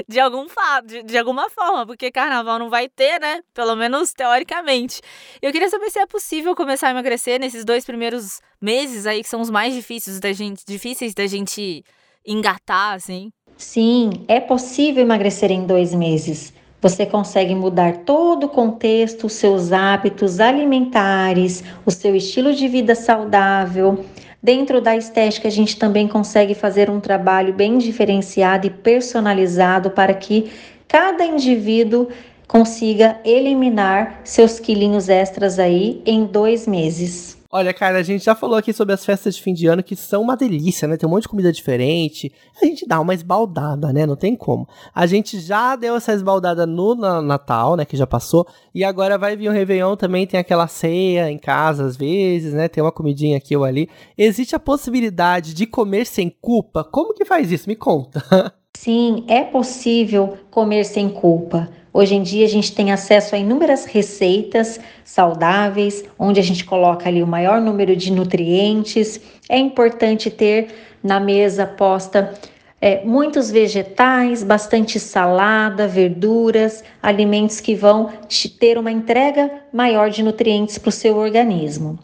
de 0.07 0.19
algum 0.19 0.49
fato, 0.49 0.87
de, 0.87 1.03
de, 1.03 1.17
alguma 1.17 1.49
forma, 1.49 1.85
porque 1.85 2.11
carnaval 2.11 2.59
não 2.59 2.69
vai 2.69 2.89
ter, 2.89 3.19
né? 3.19 3.41
Pelo 3.53 3.75
menos 3.75 4.11
teoricamente. 4.11 5.01
Eu 5.41 5.51
queria 5.51 5.69
saber 5.69 5.89
se 5.89 5.99
é 5.99 6.05
possível 6.05 6.53
começar 6.55 6.89
a 6.89 6.91
emagrecer 6.91 7.39
nesses 7.39 7.63
dois 7.63 7.85
primeiros 7.85 8.41
meses 8.61 9.07
aí, 9.07 9.23
que 9.23 9.29
são 9.29 9.39
os 9.39 9.49
mais 9.49 9.73
difíceis 9.73 10.19
da 10.19 10.33
gente, 10.33 10.65
difíceis 10.65 11.13
da 11.13 11.25
gente 11.27 11.83
engatar, 12.25 12.95
assim. 12.95 13.31
Sim, 13.57 14.25
é 14.27 14.39
possível 14.39 15.03
emagrecer 15.03 15.49
em 15.51 15.65
dois 15.65 15.93
meses. 15.93 16.53
Você 16.81 17.05
consegue 17.05 17.53
mudar 17.53 17.97
todo 17.97 18.45
o 18.45 18.49
contexto, 18.49 19.27
os 19.27 19.33
seus 19.33 19.71
hábitos 19.71 20.39
alimentares, 20.39 21.63
o 21.85 21.91
seu 21.91 22.15
estilo 22.15 22.53
de 22.53 22.67
vida 22.67 22.95
saudável 22.95 24.03
Dentro 24.43 24.81
da 24.81 24.95
estética, 24.95 25.47
a 25.47 25.51
gente 25.51 25.77
também 25.77 26.07
consegue 26.07 26.55
fazer 26.55 26.89
um 26.89 26.99
trabalho 26.99 27.53
bem 27.53 27.77
diferenciado 27.77 28.65
e 28.65 28.71
personalizado 28.71 29.91
para 29.91 30.13
que 30.15 30.51
cada 30.87 31.23
indivíduo 31.23 32.07
consiga 32.47 33.19
eliminar 33.23 34.19
seus 34.23 34.59
quilinhos 34.59 35.09
extras 35.09 35.59
aí 35.59 36.01
em 36.05 36.25
dois 36.25 36.67
meses. 36.67 37.40
Olha, 37.53 37.73
cara, 37.73 37.97
a 37.97 38.03
gente 38.03 38.23
já 38.23 38.33
falou 38.33 38.55
aqui 38.55 38.71
sobre 38.71 38.93
as 38.93 39.03
festas 39.03 39.35
de 39.35 39.41
fim 39.41 39.53
de 39.53 39.67
ano 39.67 39.83
que 39.83 39.93
são 39.93 40.21
uma 40.21 40.37
delícia, 40.37 40.87
né? 40.87 40.95
Tem 40.95 41.05
um 41.05 41.11
monte 41.11 41.23
de 41.23 41.27
comida 41.27 41.51
diferente. 41.51 42.31
A 42.61 42.65
gente 42.65 42.87
dá 42.87 42.97
uma 42.97 43.13
esbaldada, 43.13 43.91
né? 43.91 44.05
Não 44.05 44.15
tem 44.15 44.37
como. 44.37 44.65
A 44.95 45.05
gente 45.05 45.37
já 45.37 45.75
deu 45.75 45.97
essa 45.97 46.13
esbaldada 46.13 46.65
no 46.65 46.95
Natal, 46.95 47.75
né? 47.75 47.83
Que 47.83 47.97
já 47.97 48.07
passou. 48.07 48.47
E 48.73 48.85
agora 48.85 49.17
vai 49.17 49.35
vir 49.35 49.49
o 49.49 49.51
Réveillon 49.51 49.97
também. 49.97 50.25
Tem 50.25 50.39
aquela 50.39 50.65
ceia 50.65 51.29
em 51.29 51.37
casa 51.37 51.83
às 51.83 51.97
vezes, 51.97 52.53
né? 52.53 52.69
Tem 52.69 52.81
uma 52.81 52.91
comidinha 52.91 53.35
aqui 53.35 53.57
ou 53.57 53.65
ali. 53.65 53.89
Existe 54.17 54.55
a 54.55 54.59
possibilidade 54.59 55.53
de 55.53 55.65
comer 55.65 56.05
sem 56.05 56.29
culpa? 56.29 56.85
Como 56.85 57.13
que 57.13 57.25
faz 57.25 57.51
isso? 57.51 57.67
Me 57.67 57.75
conta. 57.75 58.23
Sim, 58.77 59.25
é 59.27 59.43
possível 59.43 60.37
comer 60.49 60.85
sem 60.85 61.09
culpa. 61.09 61.69
Hoje 61.93 62.15
em 62.15 62.23
dia 62.23 62.45
a 62.45 62.49
gente 62.49 62.73
tem 62.73 62.91
acesso 62.91 63.35
a 63.35 63.37
inúmeras 63.37 63.85
receitas 63.85 64.79
saudáveis, 65.03 66.05
onde 66.17 66.39
a 66.39 66.43
gente 66.43 66.63
coloca 66.63 67.09
ali 67.09 67.21
o 67.21 67.27
maior 67.27 67.59
número 67.59 67.95
de 67.95 68.11
nutrientes. 68.11 69.19
É 69.49 69.57
importante 69.57 70.29
ter 70.29 70.67
na 71.03 71.19
mesa 71.19 71.65
posta 71.65 72.33
é, 72.79 73.03
muitos 73.03 73.51
vegetais, 73.51 74.41
bastante 74.41 74.99
salada, 74.99 75.87
verduras, 75.87 76.83
alimentos 77.03 77.59
que 77.59 77.75
vão 77.75 78.09
te 78.27 78.49
ter 78.49 78.77
uma 78.77 78.91
entrega 78.91 79.51
maior 79.71 80.09
de 80.09 80.23
nutrientes 80.23 80.77
para 80.77 80.89
o 80.89 80.93
seu 80.93 81.17
organismo. 81.17 81.99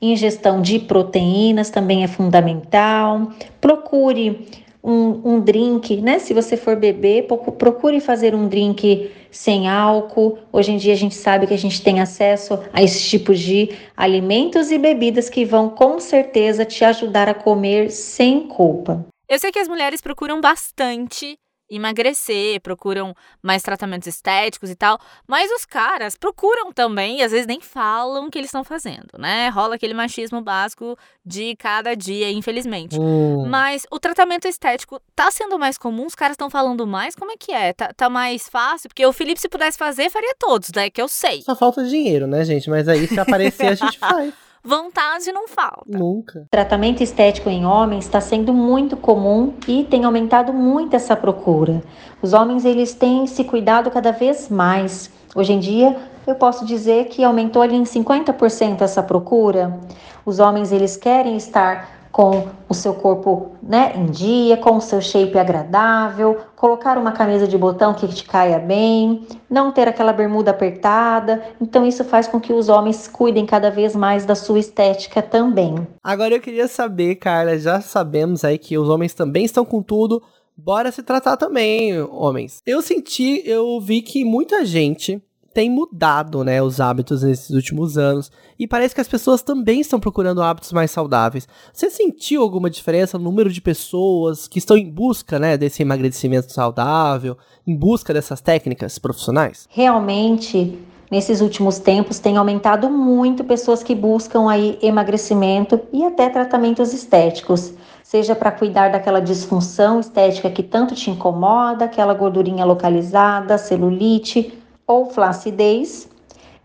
Ingestão 0.00 0.60
de 0.60 0.80
proteínas 0.80 1.70
também 1.70 2.02
é 2.02 2.08
fundamental. 2.08 3.30
Procure 3.60 4.48
um, 4.82 5.34
um 5.34 5.40
drink, 5.40 5.96
né? 6.00 6.18
Se 6.18 6.34
você 6.34 6.56
for 6.56 6.76
beber, 6.76 7.26
procure 7.26 8.00
fazer 8.00 8.34
um 8.34 8.48
drink 8.48 9.10
sem 9.30 9.68
álcool. 9.68 10.38
Hoje 10.52 10.72
em 10.72 10.76
dia 10.76 10.92
a 10.92 10.96
gente 10.96 11.14
sabe 11.14 11.46
que 11.46 11.54
a 11.54 11.58
gente 11.58 11.82
tem 11.82 12.00
acesso 12.00 12.58
a 12.72 12.82
esse 12.82 13.02
tipo 13.08 13.34
de 13.34 13.70
alimentos 13.96 14.70
e 14.70 14.78
bebidas 14.78 15.28
que 15.28 15.44
vão 15.44 15.68
com 15.68 16.00
certeza 16.00 16.64
te 16.64 16.84
ajudar 16.84 17.28
a 17.28 17.34
comer 17.34 17.90
sem 17.90 18.48
culpa. 18.48 19.06
Eu 19.28 19.38
sei 19.38 19.50
que 19.50 19.58
as 19.58 19.68
mulheres 19.68 20.00
procuram 20.00 20.40
bastante 20.40 21.38
emagrecer, 21.74 22.60
procuram 22.60 23.14
mais 23.42 23.62
tratamentos 23.62 24.06
estéticos 24.06 24.70
e 24.70 24.74
tal, 24.74 24.98
mas 25.26 25.50
os 25.50 25.64
caras 25.64 26.16
procuram 26.16 26.72
também 26.72 27.20
e 27.20 27.22
às 27.22 27.32
vezes 27.32 27.46
nem 27.46 27.60
falam 27.60 28.26
o 28.26 28.30
que 28.30 28.38
eles 28.38 28.48
estão 28.48 28.62
fazendo, 28.62 29.18
né? 29.18 29.48
Rola 29.48 29.76
aquele 29.76 29.94
machismo 29.94 30.40
básico 30.40 30.96
de 31.24 31.56
cada 31.56 31.94
dia, 31.94 32.30
infelizmente. 32.30 32.98
Hum. 32.98 33.46
Mas 33.48 33.86
o 33.90 33.98
tratamento 33.98 34.46
estético 34.46 35.00
tá 35.14 35.30
sendo 35.30 35.58
mais 35.58 35.78
comum, 35.78 36.06
os 36.06 36.14
caras 36.14 36.34
estão 36.34 36.50
falando 36.50 36.86
mais, 36.86 37.14
como 37.14 37.30
é 37.30 37.36
que 37.38 37.52
é? 37.52 37.72
Tá, 37.72 37.92
tá, 37.96 38.10
mais 38.10 38.48
fácil? 38.48 38.88
Porque 38.88 39.04
o 39.04 39.12
Felipe, 39.12 39.40
se 39.40 39.48
pudesse 39.48 39.78
fazer, 39.78 40.10
faria 40.10 40.34
todos, 40.38 40.70
né? 40.74 40.90
Que 40.90 41.00
eu 41.00 41.08
sei. 41.08 41.42
Só 41.42 41.56
falta 41.56 41.84
dinheiro, 41.84 42.26
né, 42.26 42.44
gente? 42.44 42.68
Mas 42.68 42.88
aí 42.88 43.06
se 43.06 43.18
aparecer, 43.18 43.68
a 43.68 43.74
gente 43.74 43.98
faz. 43.98 44.32
Vontade 44.64 45.32
não 45.32 45.48
falta. 45.48 45.98
Nunca. 45.98 46.46
Tratamento 46.48 47.02
estético 47.02 47.48
em 47.48 47.66
homens 47.66 48.04
está 48.04 48.20
sendo 48.20 48.52
muito 48.52 48.96
comum 48.96 49.54
e 49.66 49.82
tem 49.82 50.04
aumentado 50.04 50.52
muito 50.52 50.94
essa 50.94 51.16
procura. 51.16 51.82
Os 52.22 52.32
homens 52.32 52.64
eles 52.64 52.94
têm 52.94 53.26
se 53.26 53.42
cuidado 53.42 53.90
cada 53.90 54.12
vez 54.12 54.48
mais. 54.48 55.10
Hoje 55.34 55.52
em 55.52 55.58
dia, 55.58 55.96
eu 56.26 56.36
posso 56.36 56.64
dizer 56.64 57.06
que 57.06 57.24
aumentou 57.24 57.60
ali 57.60 57.74
em 57.74 57.82
50% 57.82 58.82
essa 58.82 59.02
procura. 59.02 59.80
Os 60.24 60.38
homens 60.38 60.70
eles 60.70 60.96
querem 60.96 61.36
estar 61.36 62.01
com 62.12 62.46
o 62.68 62.74
seu 62.74 62.94
corpo 62.94 63.52
né, 63.62 63.94
em 63.96 64.06
dia, 64.06 64.58
com 64.58 64.76
o 64.76 64.80
seu 64.80 65.00
shape 65.00 65.38
agradável, 65.38 66.38
colocar 66.54 66.98
uma 66.98 67.10
camisa 67.10 67.48
de 67.48 67.56
botão 67.56 67.94
que 67.94 68.06
te 68.06 68.24
caia 68.24 68.58
bem, 68.58 69.26
não 69.48 69.72
ter 69.72 69.88
aquela 69.88 70.12
bermuda 70.12 70.50
apertada. 70.50 71.42
Então, 71.60 71.86
isso 71.86 72.04
faz 72.04 72.28
com 72.28 72.38
que 72.38 72.52
os 72.52 72.68
homens 72.68 73.08
cuidem 73.08 73.46
cada 73.46 73.70
vez 73.70 73.96
mais 73.96 74.26
da 74.26 74.34
sua 74.34 74.58
estética 74.58 75.22
também. 75.22 75.74
Agora 76.04 76.34
eu 76.34 76.40
queria 76.40 76.68
saber, 76.68 77.16
Carla, 77.16 77.58
já 77.58 77.80
sabemos 77.80 78.44
aí 78.44 78.58
que 78.58 78.76
os 78.76 78.88
homens 78.88 79.14
também 79.14 79.46
estão 79.46 79.64
com 79.64 79.82
tudo. 79.82 80.22
Bora 80.54 80.92
se 80.92 81.02
tratar 81.02 81.38
também, 81.38 81.98
homens. 82.02 82.60
Eu 82.66 82.82
senti, 82.82 83.42
eu 83.46 83.80
vi 83.80 84.02
que 84.02 84.22
muita 84.22 84.66
gente 84.66 85.22
tem 85.52 85.70
mudado, 85.70 86.42
né, 86.42 86.62
os 86.62 86.80
hábitos 86.80 87.22
nesses 87.22 87.50
últimos 87.50 87.98
anos 87.98 88.30
e 88.58 88.66
parece 88.66 88.94
que 88.94 89.00
as 89.00 89.08
pessoas 89.08 89.42
também 89.42 89.80
estão 89.80 90.00
procurando 90.00 90.42
hábitos 90.42 90.72
mais 90.72 90.90
saudáveis. 90.90 91.46
Você 91.72 91.90
sentiu 91.90 92.42
alguma 92.42 92.70
diferença 92.70 93.18
no 93.18 93.24
número 93.24 93.52
de 93.52 93.60
pessoas 93.60 94.48
que 94.48 94.58
estão 94.58 94.76
em 94.76 94.90
busca, 94.90 95.38
né, 95.38 95.56
desse 95.56 95.82
emagrecimento 95.82 96.52
saudável, 96.52 97.36
em 97.66 97.76
busca 97.76 98.14
dessas 98.14 98.40
técnicas 98.40 98.98
profissionais? 98.98 99.66
Realmente, 99.68 100.78
nesses 101.10 101.40
últimos 101.40 101.78
tempos 101.78 102.18
tem 102.18 102.36
aumentado 102.36 102.88
muito 102.88 103.44
pessoas 103.44 103.82
que 103.82 103.94
buscam 103.94 104.48
aí 104.48 104.78
emagrecimento 104.80 105.80
e 105.92 106.04
até 106.04 106.28
tratamentos 106.30 106.94
estéticos, 106.94 107.74
seja 108.02 108.34
para 108.34 108.50
cuidar 108.50 108.90
daquela 108.90 109.20
disfunção 109.20 110.00
estética 110.00 110.50
que 110.50 110.62
tanto 110.62 110.94
te 110.94 111.10
incomoda, 111.10 111.84
aquela 111.84 112.14
gordurinha 112.14 112.64
localizada, 112.64 113.58
celulite 113.58 114.61
ou 114.92 115.06
flacidez 115.06 116.08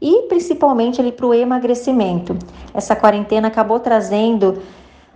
e 0.01 0.23
principalmente 0.23 0.99
ali 1.01 1.11
para 1.11 1.25
o 1.25 1.33
emagrecimento. 1.33 2.37
Essa 2.73 2.95
quarentena 2.95 3.47
acabou 3.47 3.79
trazendo 3.79 4.61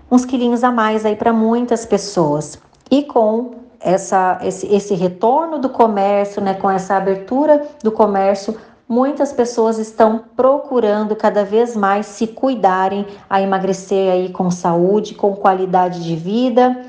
uns 0.10 0.26
quilinhos 0.26 0.64
a 0.64 0.72
mais 0.72 1.06
aí 1.06 1.16
para 1.16 1.32
muitas 1.32 1.86
pessoas. 1.86 2.60
E 2.90 3.04
com 3.04 3.52
essa, 3.80 4.40
esse, 4.44 4.66
esse 4.74 4.94
retorno 4.94 5.60
do 5.60 5.70
comércio, 5.70 6.42
né, 6.42 6.54
com 6.54 6.70
essa 6.70 6.96
abertura 6.96 7.68
do 7.84 7.92
comércio, 7.92 8.56
muitas 8.88 9.32
pessoas 9.32 9.78
estão 9.78 10.24
procurando 10.36 11.16
cada 11.16 11.44
vez 11.44 11.76
mais 11.76 12.06
se 12.06 12.28
cuidarem, 12.28 13.06
a 13.30 13.42
emagrecer 13.42 14.12
aí 14.12 14.30
com 14.30 14.50
saúde, 14.50 15.16
com 15.16 15.36
qualidade 15.36 16.04
de 16.04 16.16
vida 16.16 16.86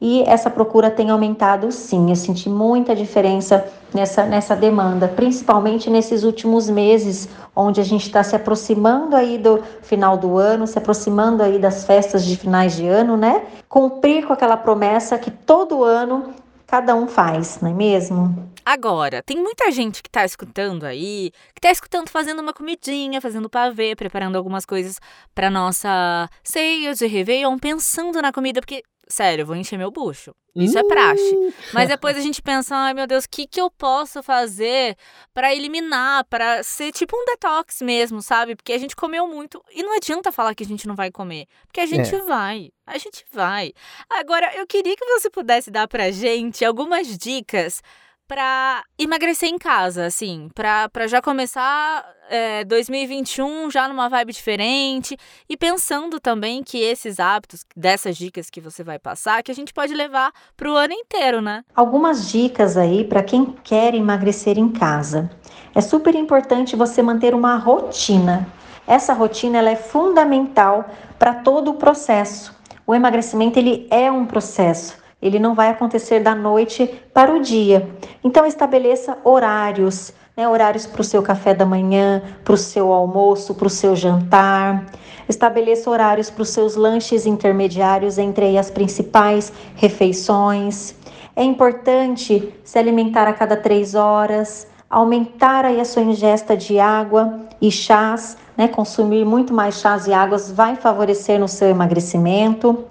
e 0.00 0.22
essa 0.22 0.50
procura 0.50 0.90
tem 0.90 1.10
aumentado 1.10 1.72
sim. 1.72 2.10
Eu 2.10 2.16
senti 2.16 2.48
muita 2.48 2.94
diferença 2.94 3.64
nessa, 3.96 4.24
nessa 4.26 4.54
demanda, 4.54 5.08
principalmente 5.08 5.88
nesses 5.88 6.22
últimos 6.22 6.68
meses, 6.68 7.28
onde 7.54 7.80
a 7.80 7.84
gente 7.84 8.06
está 8.06 8.22
se 8.22 8.36
aproximando 8.36 9.16
aí 9.16 9.38
do 9.38 9.62
final 9.82 10.18
do 10.18 10.36
ano, 10.36 10.66
se 10.66 10.78
aproximando 10.78 11.42
aí 11.42 11.58
das 11.58 11.84
festas 11.84 12.24
de 12.24 12.36
finais 12.36 12.76
de 12.76 12.86
ano, 12.86 13.16
né? 13.16 13.42
Cumprir 13.68 14.26
com 14.26 14.34
aquela 14.34 14.56
promessa 14.56 15.18
que 15.18 15.30
todo 15.30 15.82
ano 15.82 16.34
cada 16.66 16.94
um 16.94 17.06
faz, 17.06 17.60
não 17.62 17.70
é 17.70 17.72
mesmo? 17.72 18.50
Agora, 18.64 19.22
tem 19.22 19.38
muita 19.38 19.70
gente 19.70 20.02
que 20.02 20.10
tá 20.10 20.24
escutando 20.24 20.84
aí, 20.84 21.30
que 21.54 21.60
tá 21.60 21.70
escutando 21.70 22.10
fazendo 22.10 22.40
uma 22.40 22.52
comidinha, 22.52 23.20
fazendo 23.20 23.48
pavê, 23.48 23.94
preparando 23.94 24.36
algumas 24.36 24.66
coisas 24.66 24.98
para 25.34 25.48
nossa 25.48 26.28
ceia 26.42 26.92
de 26.92 27.06
Réveillon, 27.06 27.56
pensando 27.58 28.20
na 28.20 28.32
comida, 28.32 28.60
porque 28.60 28.82
Sério, 29.08 29.42
eu 29.42 29.46
vou 29.46 29.56
encher 29.56 29.78
meu 29.78 29.90
bucho. 29.90 30.34
Isso 30.54 30.78
é 30.78 30.82
praxe. 30.84 31.54
Mas 31.72 31.88
depois 31.88 32.16
a 32.16 32.20
gente 32.20 32.40
pensa, 32.40 32.74
ai 32.74 32.94
meu 32.94 33.06
Deus, 33.06 33.24
o 33.24 33.28
que, 33.28 33.46
que 33.46 33.60
eu 33.60 33.70
posso 33.70 34.22
fazer 34.22 34.96
para 35.34 35.54
eliminar, 35.54 36.24
para 36.24 36.62
ser 36.62 36.92
tipo 36.92 37.14
um 37.14 37.24
detox 37.26 37.82
mesmo, 37.82 38.22
sabe? 38.22 38.56
Porque 38.56 38.72
a 38.72 38.78
gente 38.78 38.96
comeu 38.96 39.28
muito. 39.28 39.62
E 39.70 39.82
não 39.82 39.94
adianta 39.94 40.32
falar 40.32 40.54
que 40.54 40.64
a 40.64 40.66
gente 40.66 40.88
não 40.88 40.96
vai 40.96 41.10
comer. 41.10 41.46
Porque 41.66 41.80
a 41.80 41.86
gente 41.86 42.14
é. 42.14 42.18
vai. 42.22 42.70
A 42.86 42.96
gente 42.96 43.24
vai. 43.30 43.72
Agora, 44.08 44.50
eu 44.56 44.66
queria 44.66 44.96
que 44.96 45.04
você 45.04 45.28
pudesse 45.28 45.70
dar 45.70 45.86
pra 45.86 46.10
gente 46.10 46.64
algumas 46.64 47.18
dicas 47.18 47.82
para 48.26 48.82
emagrecer 48.98 49.48
em 49.48 49.58
casa, 49.58 50.06
assim, 50.06 50.48
para 50.54 51.06
já 51.06 51.22
começar 51.22 52.04
é, 52.28 52.64
2021 52.64 53.70
já 53.70 53.88
numa 53.88 54.08
vibe 54.08 54.32
diferente 54.32 55.16
e 55.48 55.56
pensando 55.56 56.18
também 56.18 56.62
que 56.62 56.78
esses 56.78 57.20
hábitos, 57.20 57.64
dessas 57.76 58.16
dicas 58.16 58.50
que 58.50 58.60
você 58.60 58.82
vai 58.82 58.98
passar, 58.98 59.42
que 59.42 59.52
a 59.52 59.54
gente 59.54 59.72
pode 59.72 59.94
levar 59.94 60.32
para 60.56 60.70
o 60.70 60.74
ano 60.74 60.92
inteiro, 60.92 61.40
né? 61.40 61.64
Algumas 61.74 62.28
dicas 62.28 62.76
aí 62.76 63.04
para 63.04 63.22
quem 63.22 63.54
quer 63.62 63.94
emagrecer 63.94 64.58
em 64.58 64.70
casa. 64.70 65.30
É 65.74 65.80
super 65.80 66.14
importante 66.14 66.74
você 66.74 67.02
manter 67.02 67.34
uma 67.34 67.56
rotina. 67.56 68.46
Essa 68.86 69.12
rotina 69.12 69.58
ela 69.58 69.70
é 69.70 69.76
fundamental 69.76 70.88
para 71.18 71.34
todo 71.34 71.72
o 71.72 71.74
processo. 71.74 72.54
O 72.86 72.94
emagrecimento 72.94 73.58
ele 73.58 73.86
é 73.90 74.10
um 74.10 74.24
processo. 74.24 75.05
Ele 75.26 75.40
não 75.40 75.54
vai 75.54 75.70
acontecer 75.70 76.20
da 76.20 76.34
noite 76.34 76.86
para 77.12 77.34
o 77.34 77.40
dia. 77.40 77.90
Então 78.22 78.46
estabeleça 78.46 79.18
horários, 79.24 80.12
né, 80.36 80.48
horários 80.48 80.86
para 80.86 81.00
o 81.00 81.04
seu 81.04 81.20
café 81.20 81.52
da 81.52 81.66
manhã, 81.66 82.22
para 82.44 82.54
o 82.54 82.56
seu 82.56 82.92
almoço, 82.92 83.52
para 83.54 83.66
o 83.66 83.70
seu 83.70 83.96
jantar. 83.96 84.86
Estabeleça 85.28 85.90
horários 85.90 86.30
para 86.30 86.42
os 86.42 86.50
seus 86.50 86.76
lanches 86.76 87.26
intermediários 87.26 88.18
entre 88.18 88.56
as 88.56 88.70
principais 88.70 89.52
refeições. 89.74 90.94
É 91.34 91.42
importante 91.42 92.54
se 92.62 92.78
alimentar 92.78 93.26
a 93.26 93.32
cada 93.32 93.56
três 93.56 93.96
horas, 93.96 94.68
aumentar 94.88 95.64
aí 95.64 95.80
a 95.80 95.84
sua 95.84 96.02
ingesta 96.02 96.56
de 96.56 96.78
água 96.78 97.40
e 97.60 97.68
chás, 97.70 98.36
né? 98.56 98.68
Consumir 98.68 99.24
muito 99.24 99.52
mais 99.52 99.80
chás 99.80 100.06
e 100.06 100.12
águas 100.12 100.52
vai 100.52 100.76
favorecer 100.76 101.40
no 101.40 101.48
seu 101.48 101.68
emagrecimento 101.68 102.84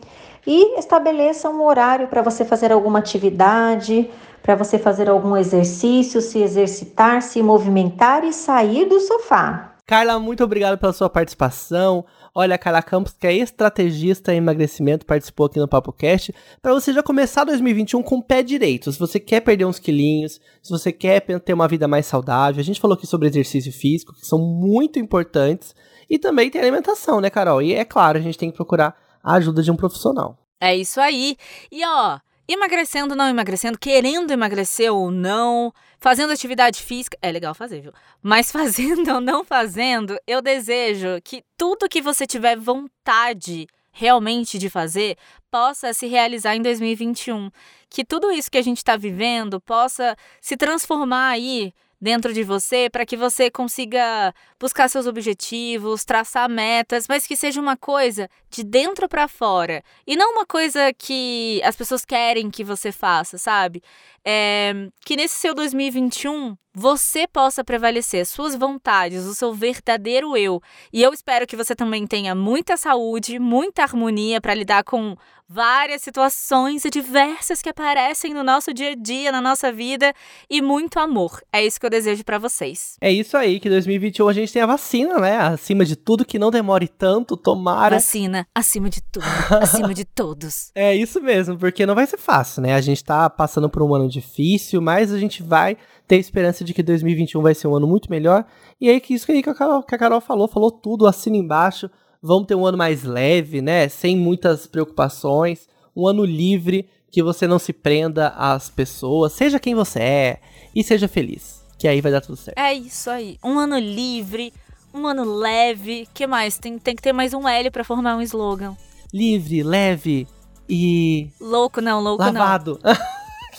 e 0.46 0.78
estabeleça 0.80 1.50
um 1.50 1.64
horário 1.66 2.08
para 2.08 2.22
você 2.22 2.46
fazer 2.46 2.72
alguma 2.72 3.00
atividade, 3.00 4.10
para 4.42 4.56
você 4.56 4.78
fazer 4.78 5.10
algum 5.10 5.36
exercício, 5.36 6.22
se 6.22 6.40
exercitar, 6.40 7.22
se 7.22 7.42
movimentar 7.42 8.24
e 8.24 8.32
sair 8.32 8.86
do 8.86 9.00
sofá. 9.00 9.76
Carla, 9.88 10.20
muito 10.20 10.44
obrigado 10.44 10.80
pela 10.80 10.94
sua 10.94 11.10
participação. 11.10 12.06
Olha, 12.34 12.58
Carla 12.58 12.82
Campos, 12.82 13.14
que 13.14 13.28
é 13.28 13.34
estrategista 13.34 14.34
em 14.34 14.38
emagrecimento, 14.38 15.06
participou 15.06 15.46
aqui 15.46 15.60
no 15.60 15.68
Papo 15.68 15.94
Cast, 15.94 16.34
para 16.60 16.74
você 16.74 16.92
já 16.92 17.04
começar 17.04 17.44
2021 17.44 18.02
com 18.02 18.18
o 18.18 18.24
pé 18.24 18.42
direito. 18.42 18.92
Se 18.92 19.00
você 19.00 19.20
quer 19.20 19.42
perder 19.42 19.66
uns 19.66 19.80
quilinhos, 19.80 20.42
se 20.62 20.72
você 20.72 20.92
quer 20.92 21.22
ter 21.22 21.54
uma 21.54 21.68
vida 21.68 21.88
mais 21.88 22.08
saudável, 22.08 22.60
a 22.60 22.64
gente 22.64 22.82
falou 22.82 22.96
aqui 22.96 23.06
sobre 23.06 23.28
exercício 23.28 23.72
físico, 23.72 24.14
que 24.14 24.26
são 24.26 24.40
muito 24.40 24.98
importantes, 25.00 25.76
e 26.10 26.18
também 26.18 26.50
tem 26.50 26.60
alimentação, 26.62 27.22
né, 27.22 27.30
Carol? 27.30 27.62
E 27.62 27.74
é 27.74 27.86
claro, 27.86 28.18
a 28.18 28.22
gente 28.22 28.38
tem 28.38 28.50
que 28.50 28.58
procurar 28.58 28.96
a 29.26 29.34
ajuda 29.34 29.64
de 29.64 29.72
um 29.72 29.76
profissional. 29.76 30.38
É 30.62 30.76
isso 30.76 31.02
aí. 31.02 31.36
E 31.72 31.84
ó, 31.84 32.20
emagrecendo, 32.48 33.16
não 33.16 33.28
emagrecendo, 33.28 33.78
querendo 33.78 34.32
emagrecer 34.32 34.94
ou 34.94 35.10
não, 35.10 35.74
fazendo 36.00 36.32
atividade 36.32 36.84
física, 36.84 37.18
é 37.22 37.32
legal 37.32 37.56
fazer, 37.56 37.82
viu? 37.82 37.92
Mas 38.22 38.52
fazendo 38.54 39.16
ou 39.16 39.20
não 39.20 39.44
fazendo, 39.44 40.16
eu 40.28 40.42
desejo 40.42 41.20
que 41.24 41.44
tudo 41.58 41.90
que 41.90 42.02
você 42.02 42.28
tiver 42.28 42.56
vontade 42.56 43.66
realmente 43.92 44.60
de 44.60 44.70
fazer 44.70 45.18
possa 45.50 45.94
se 45.94 46.06
realizar 46.06 46.56
em 46.56 46.62
2021. 46.62 47.50
Que 47.90 48.04
tudo 48.04 48.32
isso 48.32 48.52
que 48.52 48.58
a 48.58 48.62
gente 48.62 48.78
está 48.78 48.96
vivendo 48.96 49.60
possa 49.60 50.16
se 50.42 50.56
transformar 50.56 51.30
aí 51.30 51.74
dentro 52.06 52.32
de 52.32 52.44
você 52.44 52.88
para 52.88 53.04
que 53.04 53.18
você 53.18 53.50
consiga 53.50 54.32
buscar 54.60 54.88
seus 54.88 55.08
objetivos, 55.08 56.06
traçar 56.06 56.48
metas, 56.48 57.08
mas 57.10 57.26
que 57.26 57.36
seja 57.36 57.60
uma 57.60 57.76
coisa 57.76 58.30
de 58.48 58.64
dentro 58.64 59.10
para 59.10 59.28
fora 59.28 59.84
e 60.06 60.16
não 60.16 60.34
uma 60.34 60.46
coisa 60.46 60.94
que 60.94 61.60
as 61.64 61.76
pessoas 61.76 62.06
querem 62.06 62.52
que 62.52 62.64
você 62.64 62.92
faça, 62.92 63.40
sabe? 63.40 63.82
É, 64.26 64.74
que 65.06 65.16
nesse 65.16 65.36
seu 65.36 65.54
2021 65.54 66.56
você 66.76 67.26
possa 67.26 67.64
prevalecer 67.64 68.26
suas 68.26 68.54
vontades, 68.54 69.24
o 69.24 69.34
seu 69.34 69.54
verdadeiro 69.54 70.36
eu. 70.36 70.62
E 70.92 71.02
eu 71.02 71.14
espero 71.14 71.48
que 71.48 71.56
você 71.56 71.74
também 71.74 72.06
tenha 72.06 72.36
muita 72.36 72.76
saúde, 72.76 73.40
muita 73.40 73.84
harmonia 73.84 74.42
para 74.42 74.54
lidar 74.54 74.84
com 74.84 75.16
várias 75.48 76.02
situações 76.02 76.84
diversas 76.92 77.62
que 77.62 77.70
aparecem 77.70 78.34
no 78.34 78.44
nosso 78.44 78.74
dia 78.74 78.92
a 78.92 78.96
dia, 78.96 79.32
na 79.32 79.40
nossa 79.40 79.72
vida 79.72 80.14
e 80.50 80.62
muito 80.62 81.00
amor. 81.00 81.42
É 81.54 81.64
isso 81.64 81.80
que 81.80 81.86
eu 81.86 81.90
desejo 81.90 82.24
para 82.24 82.40
vocês. 82.40 82.98
É 83.00 83.12
isso 83.12 83.38
aí, 83.38 83.60
que 83.60 83.70
2021 83.70 84.28
a 84.28 84.34
gente 84.34 84.52
tem 84.52 84.62
a 84.62 84.66
vacina, 84.66 85.20
né? 85.20 85.38
Acima 85.38 85.86
de 85.86 85.96
tudo, 85.96 86.26
que 86.26 86.40
não 86.40 86.50
demore 86.50 86.88
tanto, 86.88 87.38
tomara. 87.38 87.96
Vacina, 87.96 88.48
acima 88.54 88.90
de 88.90 89.02
tudo, 89.02 89.26
acima 89.62 89.94
de 89.94 90.04
todos. 90.04 90.72
É 90.74 90.96
isso 90.96 91.22
mesmo, 91.22 91.58
porque 91.58 91.86
não 91.86 91.96
vai 91.96 92.08
ser 92.08 92.18
fácil, 92.18 92.64
né? 92.64 92.74
A 92.74 92.82
gente 92.82 93.04
tá 93.04 93.30
passando 93.30 93.70
por 93.70 93.84
um 93.84 93.94
ano 93.94 94.10
difícil, 94.16 94.82
mas 94.82 95.14
a 95.14 95.20
gente 95.20 95.44
vai 95.44 95.78
ter 96.08 96.18
esperança 96.18 96.64
de 96.64 96.74
que 96.74 96.82
2021 96.82 97.42
vai 97.42 97.54
ser 97.54 97.68
um 97.68 97.76
ano 97.76 97.88
muito 97.88 98.10
melhor. 98.10 98.46
E 98.80 98.90
aí, 98.90 99.00
que 99.00 99.14
isso 99.14 99.26
que 99.26 99.50
a 99.50 99.54
Carol, 99.54 99.84
que 99.84 99.96
a 99.96 99.98
Carol 99.98 100.22
falou, 100.22 100.48
falou 100.48 100.72
tudo, 100.72 101.08
assina 101.08 101.38
embaixo. 101.38 101.90
Vamos 102.22 102.48
ter 102.48 102.56
um 102.56 102.66
ano 102.66 102.78
mais 102.78 103.04
leve, 103.04 103.62
né? 103.62 103.88
Sem 103.88 104.18
muitas 104.18 104.66
preocupações. 104.66 105.68
Um 105.96 106.08
ano 106.08 106.26
livre, 106.26 106.90
que 107.12 107.24
você 107.24 107.48
não 107.48 107.60
se 107.60 107.72
prenda 107.72 108.30
às 108.30 108.70
pessoas. 108.70 109.34
Seja 109.34 109.60
quem 109.60 109.76
você 109.76 110.00
é 110.00 110.40
e 110.76 110.84
seja 110.84 111.08
feliz. 111.08 111.64
Que 111.78 111.88
aí 111.88 112.02
vai 112.02 112.12
dar 112.12 112.22
tudo 112.22 112.36
certo. 112.36 112.58
É 112.58 112.74
isso 112.74 113.10
aí. 113.10 113.38
Um 113.44 113.60
ano 113.60 113.78
livre, 113.78 114.52
um 114.94 115.08
ano 115.08 115.24
leve. 115.24 116.08
que 116.14 116.26
mais? 116.26 116.58
Tem, 116.58 116.78
tem 116.78 116.96
que 116.96 117.02
ter 117.02 117.14
mais 117.14 117.34
um 117.34 117.48
L 117.48 117.70
para 117.72 117.84
formar 117.84 118.16
um 118.18 118.22
slogan. 118.22 118.76
Livre, 119.14 119.64
leve 119.64 120.28
e. 120.70 121.30
Louco, 121.40 121.80
não, 121.80 122.02
louco 122.02 122.24
lavado. 122.24 122.80
não. 122.84 122.94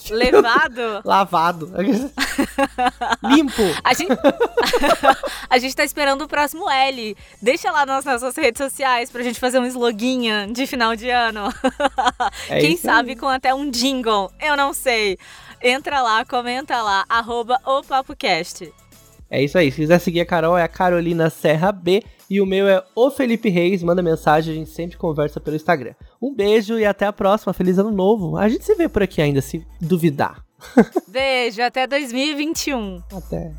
Levado? 0.14 1.02
Lavado. 1.04 1.72
Limpo. 3.22 3.62
A 3.82 3.94
gente... 3.94 4.12
a 5.50 5.58
gente 5.58 5.76
tá 5.76 5.84
esperando 5.84 6.22
o 6.22 6.28
próximo 6.28 6.70
L. 6.70 7.16
Deixa 7.40 7.70
lá 7.70 7.86
nas 7.86 8.04
nossas 8.04 8.36
redes 8.36 8.58
sociais 8.58 9.10
pra 9.10 9.22
gente 9.22 9.40
fazer 9.40 9.58
um 9.58 9.66
sloguinha 9.66 10.46
de 10.50 10.66
final 10.66 10.96
de 10.96 11.10
ano. 11.10 11.52
É 12.48 12.60
Quem 12.60 12.76
sabe 12.76 13.10
aí. 13.10 13.16
com 13.16 13.28
até 13.28 13.54
um 13.54 13.70
jingle. 13.70 14.30
Eu 14.40 14.56
não 14.56 14.72
sei. 14.72 15.18
Entra 15.62 16.02
lá, 16.02 16.24
comenta 16.24 16.82
lá, 16.82 17.04
arroba 17.08 17.58
o 17.64 17.82
PapoCast. 17.82 18.72
É 19.30 19.42
isso 19.42 19.58
aí. 19.58 19.70
Se 19.70 19.78
quiser 19.78 19.98
seguir 19.98 20.20
a 20.20 20.26
Carol, 20.26 20.56
é 20.56 20.62
a 20.62 20.68
Carolina 20.68 21.30
Serra 21.30 21.72
B. 21.72 22.02
E 22.28 22.40
o 22.40 22.46
meu 22.46 22.68
é 22.68 22.82
o 22.94 23.10
Felipe 23.10 23.48
Reis. 23.48 23.82
Manda 23.82 24.02
mensagem, 24.02 24.52
a 24.52 24.56
gente 24.56 24.70
sempre 24.70 24.96
conversa 24.96 25.40
pelo 25.40 25.56
Instagram. 25.56 25.94
Um 26.20 26.34
beijo 26.34 26.78
e 26.78 26.84
até 26.84 27.06
a 27.06 27.12
próxima. 27.12 27.52
Feliz 27.52 27.78
ano 27.78 27.90
novo. 27.90 28.36
A 28.36 28.48
gente 28.48 28.64
se 28.64 28.74
vê 28.74 28.88
por 28.88 29.02
aqui 29.02 29.20
ainda, 29.22 29.40
se 29.40 29.64
duvidar. 29.80 30.44
Beijo, 31.08 31.62
até 31.62 31.86
2021. 31.86 33.02
Até. 33.12 33.52